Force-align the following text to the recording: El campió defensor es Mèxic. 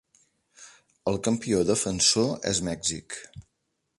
El 1.11 1.19
campió 1.27 1.59
defensor 1.69 2.33
es 2.53 2.65
Mèxic. 2.71 3.21